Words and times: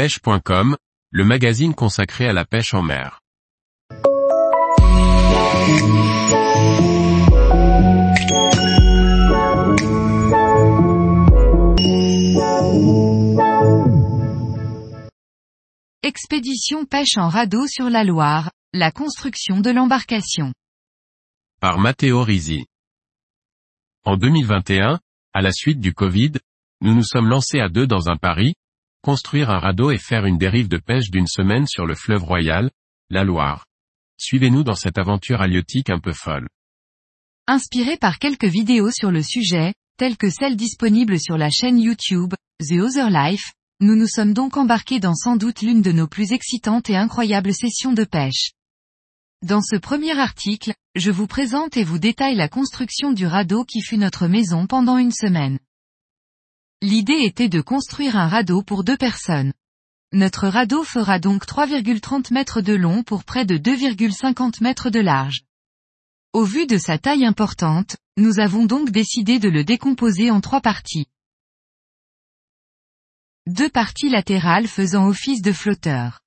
pêche.com, 0.00 0.78
le 1.10 1.24
magazine 1.26 1.74
consacré 1.74 2.26
à 2.26 2.32
la 2.32 2.46
pêche 2.46 2.72
en 2.72 2.80
mer. 2.80 3.20
Expédition 16.02 16.86
pêche 16.86 17.18
en 17.18 17.28
radeau 17.28 17.66
sur 17.66 17.90
la 17.90 18.02
Loire, 18.02 18.50
la 18.72 18.90
construction 18.90 19.60
de 19.60 19.68
l'embarcation. 19.68 20.54
Par 21.60 21.78
Matteo 21.78 22.22
Risi. 22.22 22.64
En 24.06 24.16
2021, 24.16 24.98
à 25.34 25.42
la 25.42 25.52
suite 25.52 25.78
du 25.78 25.92
Covid, 25.92 26.32
nous 26.80 26.94
nous 26.94 27.04
sommes 27.04 27.28
lancés 27.28 27.60
à 27.60 27.68
deux 27.68 27.86
dans 27.86 28.08
un 28.08 28.16
pari, 28.16 28.54
construire 29.02 29.50
un 29.50 29.58
radeau 29.58 29.90
et 29.90 29.98
faire 29.98 30.26
une 30.26 30.38
dérive 30.38 30.68
de 30.68 30.76
pêche 30.76 31.10
d'une 31.10 31.26
semaine 31.26 31.66
sur 31.66 31.86
le 31.86 31.94
fleuve 31.94 32.24
royal, 32.24 32.70
la 33.08 33.24
Loire. 33.24 33.66
Suivez-nous 34.18 34.62
dans 34.62 34.74
cette 34.74 34.98
aventure 34.98 35.40
halieutique 35.40 35.90
un 35.90 35.98
peu 35.98 36.12
folle. 36.12 36.48
Inspiré 37.46 37.96
par 37.96 38.18
quelques 38.18 38.44
vidéos 38.44 38.90
sur 38.90 39.10
le 39.10 39.22
sujet, 39.22 39.74
telles 39.96 40.16
que 40.16 40.30
celles 40.30 40.56
disponibles 40.56 41.18
sur 41.18 41.38
la 41.38 41.50
chaîne 41.50 41.78
YouTube, 41.78 42.34
The 42.60 42.80
Other 42.80 43.10
Life, 43.10 43.52
nous 43.80 43.96
nous 43.96 44.06
sommes 44.06 44.34
donc 44.34 44.58
embarqués 44.58 45.00
dans 45.00 45.14
sans 45.14 45.36
doute 45.36 45.62
l'une 45.62 45.80
de 45.80 45.92
nos 45.92 46.06
plus 46.06 46.32
excitantes 46.32 46.90
et 46.90 46.96
incroyables 46.96 47.54
sessions 47.54 47.94
de 47.94 48.04
pêche. 48.04 48.52
Dans 49.42 49.62
ce 49.62 49.76
premier 49.76 50.18
article, 50.18 50.74
je 50.94 51.10
vous 51.10 51.26
présente 51.26 51.78
et 51.78 51.84
vous 51.84 51.98
détaille 51.98 52.36
la 52.36 52.48
construction 52.48 53.12
du 53.12 53.26
radeau 53.26 53.64
qui 53.64 53.80
fut 53.80 53.96
notre 53.96 54.26
maison 54.26 54.66
pendant 54.66 54.98
une 54.98 55.12
semaine. 55.12 55.58
L'idée 56.82 57.22
était 57.24 57.48
de 57.48 57.60
construire 57.60 58.16
un 58.16 58.28
radeau 58.28 58.62
pour 58.62 58.84
deux 58.84 58.96
personnes. 58.96 59.52
Notre 60.12 60.48
radeau 60.48 60.82
fera 60.82 61.18
donc 61.18 61.46
3,30 61.46 62.32
mètres 62.32 62.60
de 62.60 62.72
long 62.72 63.02
pour 63.02 63.24
près 63.24 63.44
de 63.44 63.58
2,50 63.58 64.62
mètres 64.62 64.90
de 64.90 65.00
large. 65.00 65.42
Au 66.32 66.44
vu 66.44 66.66
de 66.66 66.78
sa 66.78 66.98
taille 66.98 67.24
importante, 67.24 67.96
nous 68.16 68.40
avons 68.40 68.64
donc 68.64 68.90
décidé 68.90 69.38
de 69.38 69.48
le 69.48 69.64
décomposer 69.64 70.30
en 70.30 70.40
trois 70.40 70.60
parties 70.60 71.06
deux 73.46 73.68
parties 73.68 74.08
latérales 74.08 74.68
faisant 74.68 75.08
office 75.08 75.42
de 75.42 75.52
flotteur. 75.52 76.20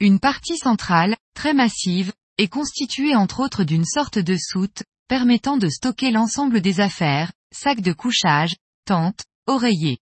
Une 0.00 0.20
partie 0.20 0.58
centrale, 0.58 1.16
très 1.34 1.54
massive, 1.54 2.12
est 2.36 2.48
constituée 2.48 3.16
entre 3.16 3.40
autres 3.40 3.64
d'une 3.64 3.86
sorte 3.86 4.18
de 4.18 4.36
soute, 4.36 4.82
permettant 5.08 5.56
de 5.56 5.68
stocker 5.68 6.10
l'ensemble 6.10 6.60
des 6.60 6.80
affaires, 6.80 7.32
sacs 7.52 7.80
de 7.80 7.92
couchage, 7.92 8.56
tentes, 8.84 9.24
oreillers. 9.46 9.98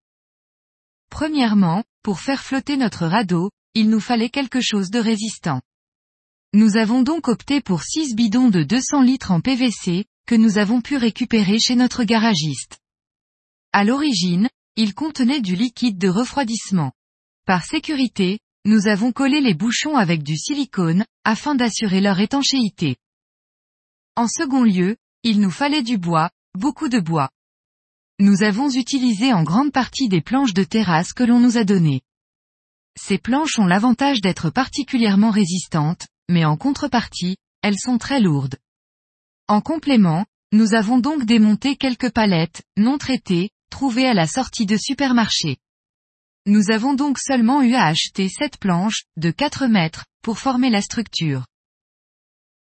Premièrement, 1.10 1.84
pour 2.04 2.20
faire 2.20 2.42
flotter 2.42 2.78
notre 2.78 3.06
radeau, 3.06 3.52
il 3.74 3.90
nous 3.90 4.00
fallait 4.00 4.30
quelque 4.30 4.62
chose 4.62 4.90
de 4.90 5.00
résistant. 5.00 5.62
Nous 6.54 6.76
avons 6.76 7.02
donc 7.02 7.28
opté 7.28 7.62
pour 7.62 7.84
6 7.84 8.16
bidons 8.16 8.50
de 8.50 8.64
200 8.64 9.02
litres 9.04 9.32
en 9.32 9.42
PVC, 9.42 10.06
que 10.28 10.36
nous 10.36 10.58
avons 10.58 10.82
pu 10.82 10.98
récupérer 10.98 11.60
chez 11.60 11.76
notre 11.76 12.04
garagiste. 12.04 12.80
À 13.72 13.84
l'origine, 13.84 14.50
il 14.76 14.94
contenait 14.94 15.42
du 15.42 15.56
liquide 15.56 15.98
de 15.98 16.10
refroidissement. 16.10 16.92
Par 17.46 17.64
sécurité, 17.64 18.40
nous 18.66 18.88
avons 18.88 19.12
collé 19.12 19.42
les 19.42 19.54
bouchons 19.54 19.96
avec 19.96 20.24
du 20.24 20.38
silicone, 20.38 21.06
afin 21.24 21.56
d'assurer 21.56 22.02
leur 22.02 22.20
étanchéité. 22.20 22.98
En 24.16 24.28
second 24.28 24.64
lieu, 24.64 24.98
il 25.24 25.40
nous 25.40 25.52
fallait 25.52 25.84
du 25.84 25.98
bois, 25.98 26.30
beaucoup 26.56 26.90
de 26.90 27.00
bois. 27.00 27.30
Nous 28.20 28.44
avons 28.44 28.70
utilisé 28.70 29.34
en 29.34 29.44
grande 29.44 29.72
partie 29.72 30.10
des 30.10 30.22
planches 30.22 30.54
de 30.54 30.64
terrasse 30.64 31.14
que 31.14 31.24
l'on 31.24 31.40
nous 31.40 31.58
a 31.58 31.64
données. 31.64 32.02
Ces 33.00 33.18
planches 33.18 33.58
ont 33.58 33.66
l'avantage 33.66 34.22
d'être 34.22 34.50
particulièrement 34.50 35.32
résistantes, 35.32 36.08
mais 36.30 36.46
en 36.46 36.58
contrepartie, 36.58 37.38
elles 37.62 37.80
sont 37.80 37.98
très 37.98 38.20
lourdes. 38.20 38.58
En 39.48 39.62
complément, 39.62 40.26
nous 40.52 40.74
avons 40.74 41.00
donc 41.00 41.26
démonté 41.26 41.78
quelques 41.78 42.12
palettes, 42.12 42.64
non 42.78 42.98
traitées, 42.98 43.50
trouvées 43.70 44.08
à 44.08 44.14
la 44.14 44.28
sortie 44.28 44.66
de 44.66 44.78
supermarché. 44.78 45.58
Nous 46.46 46.72
avons 46.72 46.94
donc 46.94 47.18
seulement 47.18 47.62
eu 47.62 47.76
à 47.76 47.86
acheter 47.86 48.28
cette 48.28 48.58
planches, 48.58 49.06
de 49.16 49.32
4 49.32 49.68
mètres, 49.68 50.06
pour 50.22 50.38
former 50.38 50.70
la 50.70 50.82
structure. 50.82 51.46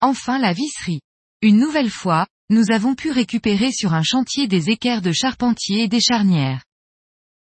Enfin 0.01 0.39
la 0.39 0.53
visserie. 0.53 1.01
Une 1.41 1.59
nouvelle 1.59 1.91
fois, 1.91 2.27
nous 2.53 2.71
avons 2.71 2.95
pu 2.95 3.11
récupérer 3.11 3.73
sur 3.73 3.95
un 3.95 4.03
chantier 4.03 4.47
des 4.47 4.69
équerres 4.69 5.01
de 5.01 5.11
charpentier 5.11 5.85
et 5.85 5.89
des 5.89 6.03
charnières. 6.03 6.63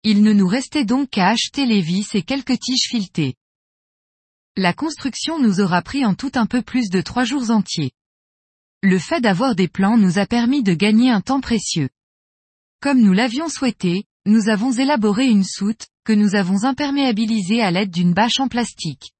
Il 0.03 0.23
ne 0.23 0.31
nous 0.31 0.47
restait 0.47 0.85
donc 0.85 1.09
qu'à 1.09 1.27
acheter 1.27 1.65
les 1.65 1.81
vis 1.81 2.15
et 2.15 2.21
quelques 2.21 2.57
tiges 2.57 2.87
filetées. 2.87 3.35
La 4.55 4.71
construction 4.71 5.37
nous 5.37 5.59
aura 5.59 5.81
pris 5.81 6.05
en 6.05 6.15
tout 6.15 6.31
un 6.35 6.45
peu 6.45 6.61
plus 6.61 6.89
de 6.89 7.01
trois 7.01 7.25
jours 7.25 7.51
entiers. 7.51 7.91
Le 8.83 8.97
fait 8.97 9.19
d'avoir 9.19 9.53
des 9.53 9.67
plans 9.67 9.97
nous 9.97 10.17
a 10.17 10.25
permis 10.25 10.63
de 10.63 10.73
gagner 10.73 11.11
un 11.11 11.19
temps 11.19 11.41
précieux. 11.41 11.89
Comme 12.79 13.01
nous 13.01 13.13
l'avions 13.13 13.49
souhaité, 13.49 14.05
nous 14.25 14.47
avons 14.47 14.71
élaboré 14.71 15.25
une 15.25 15.43
soute, 15.43 15.87
que 16.05 16.13
nous 16.13 16.35
avons 16.35 16.63
imperméabilisée 16.63 17.61
à 17.61 17.69
l'aide 17.69 17.91
d'une 17.91 18.13
bâche 18.13 18.39
en 18.39 18.47
plastique. 18.47 19.11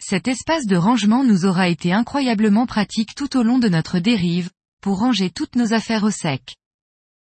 Cet 0.00 0.28
espace 0.28 0.66
de 0.66 0.76
rangement 0.76 1.24
nous 1.24 1.46
aura 1.46 1.68
été 1.68 1.92
incroyablement 1.92 2.66
pratique 2.66 3.16
tout 3.16 3.36
au 3.36 3.42
long 3.42 3.58
de 3.58 3.68
notre 3.68 3.98
dérive, 3.98 4.50
pour 4.84 4.98
ranger 4.98 5.30
toutes 5.30 5.56
nos 5.56 5.72
affaires 5.72 6.04
au 6.04 6.10
sec. 6.10 6.56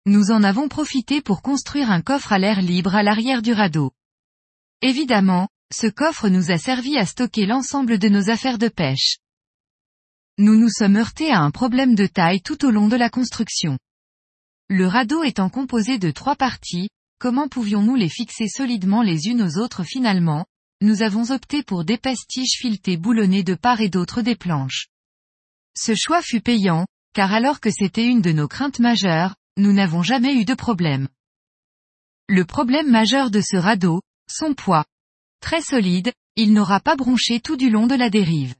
Nous 0.07 0.31
en 0.31 0.43
avons 0.43 0.67
profité 0.67 1.21
pour 1.21 1.43
construire 1.43 1.91
un 1.91 2.01
coffre 2.01 2.33
à 2.33 2.39
l'air 2.39 2.63
libre 2.63 2.95
à 2.95 3.03
l'arrière 3.03 3.43
du 3.43 3.53
radeau. 3.53 3.93
Évidemment, 4.81 5.49
ce 5.71 5.87
coffre 5.87 6.31
nous 6.31 6.51
a 6.51 6.57
servi 6.57 6.97
à 6.97 7.05
stocker 7.05 7.45
l'ensemble 7.45 7.99
de 7.99 8.09
nos 8.09 8.31
affaires 8.31 8.57
de 8.57 8.69
pêche. 8.69 9.19
Nous 10.39 10.57
nous 10.57 10.71
sommes 10.71 10.97
heurtés 10.97 11.33
à 11.33 11.41
un 11.41 11.51
problème 11.51 11.95
de 11.95 12.07
taille 12.07 12.41
tout 12.41 12.65
au 12.65 12.71
long 12.71 12.89
de 12.89 12.97
la 12.97 13.11
construction. 13.11 13.79
Le 14.71 14.87
radeau 14.87 15.23
étant 15.23 15.51
composé 15.51 15.99
de 15.99 16.11
trois 16.11 16.37
parties, 16.37 16.89
comment 17.19 17.49
pouvions-nous 17.49 17.95
les 17.95 18.09
fixer 18.09 18.49
solidement 18.49 19.03
les 19.03 19.27
unes 19.27 19.43
aux 19.43 19.59
autres 19.59 19.85
finalement? 19.85 20.47
Nous 20.81 21.03
avons 21.03 21.31
opté 21.31 21.63
pour 21.63 21.85
d'épaisses 21.85 22.27
tiges 22.27 22.57
filetées 22.57 22.97
boulonnées 22.97 23.45
de 23.45 23.55
part 23.55 23.83
et 23.83 23.91
d'autre 23.91 24.23
des 24.23 24.35
planches. 24.35 24.89
Ce 25.77 25.95
choix 25.95 26.23
fut 26.23 26.41
payant, 26.41 26.87
car 27.15 27.33
alors 27.33 27.61
que 27.61 27.71
c'était 27.71 28.07
une 28.07 28.21
de 28.21 28.33
nos 28.33 28.49
craintes 28.49 28.81
majeures, 28.81 29.37
nous 29.57 29.73
n'avons 29.73 30.03
jamais 30.03 30.35
eu 30.35 30.45
de 30.45 30.55
problème. 30.55 31.09
Le 32.29 32.45
problème 32.45 32.91
majeur 32.91 33.31
de 33.31 33.41
ce 33.41 33.57
radeau, 33.57 34.03
son 34.29 34.55
poids. 34.55 34.85
Très 35.41 35.61
solide, 35.61 36.13
il 36.37 36.53
n'aura 36.53 36.81
pas 36.81 36.97
bronché 36.97 37.41
tout 37.41 37.57
du 37.57 37.71
long 37.71 37.87
de 37.87 37.95
la 37.95 38.11
dérive. 38.11 38.55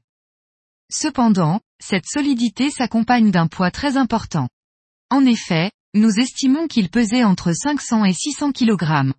Cependant, 0.89 1.59
cette 1.83 2.05
solidité 2.05 2.69
s'accompagne 2.69 3.31
d'un 3.31 3.47
poids 3.47 3.71
très 3.71 3.97
important. 3.97 4.47
En 5.09 5.25
effet, 5.25 5.71
nous 5.93 6.19
estimons 6.19 6.67
qu'il 6.67 6.89
pesait 6.89 7.23
entre 7.23 7.51
500 7.53 8.05
et 8.05 8.13
600 8.13 8.53
kg. 8.53 9.13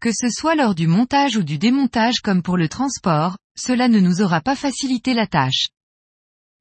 Que 0.00 0.10
ce 0.12 0.28
soit 0.28 0.56
lors 0.56 0.74
du 0.74 0.88
montage 0.88 1.36
ou 1.36 1.42
du 1.42 1.56
démontage 1.56 2.20
comme 2.20 2.42
pour 2.42 2.56
le 2.56 2.68
transport, 2.68 3.38
cela 3.56 3.88
ne 3.88 4.00
nous 4.00 4.20
aura 4.20 4.40
pas 4.40 4.56
facilité 4.56 5.14
la 5.14 5.26
tâche. 5.26 5.68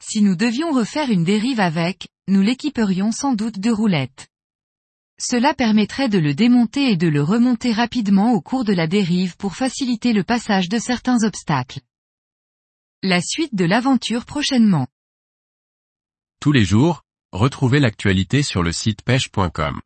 Si 0.02 0.22
nous 0.22 0.36
devions 0.36 0.72
refaire 0.72 1.10
une 1.10 1.24
dérive 1.24 1.60
avec, 1.60 2.10
nous 2.28 2.42
l'équiperions 2.42 3.12
sans 3.12 3.34
doute 3.34 3.60
de 3.60 3.72
roulettes. 3.72 4.28
Cela 5.20 5.54
permettrait 5.54 6.10
de 6.10 6.18
le 6.18 6.34
démonter 6.34 6.92
et 6.92 6.98
de 6.98 7.08
le 7.08 7.24
remonter 7.24 7.72
rapidement 7.72 8.34
au 8.34 8.42
cours 8.42 8.66
de 8.66 8.74
la 8.74 8.88
dérive 8.88 9.38
pour 9.38 9.56
faciliter 9.56 10.12
le 10.12 10.24
passage 10.24 10.68
de 10.68 10.80
certains 10.80 11.24
obstacles. 11.24 11.80
La 13.04 13.22
suite 13.22 13.56
de 13.56 13.66
l'aventure 13.66 14.26
prochainement. 14.26 14.88
Tous 16.40 16.52
les 16.52 16.66
jours, 16.66 17.04
Retrouvez 17.34 17.80
l'actualité 17.80 18.44
sur 18.44 18.62
le 18.62 18.74
site 18.74 19.04
pêche.com. 19.04 19.80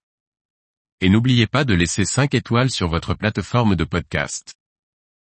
Et 0.99 1.09
n'oubliez 1.09 1.45
pas 1.45 1.63
de 1.63 1.75
laisser 1.75 2.03
5 2.03 2.33
étoiles 2.33 2.71
sur 2.71 2.87
votre 2.87 3.13
plateforme 3.13 3.75
de 3.75 3.83
podcast. 3.83 4.55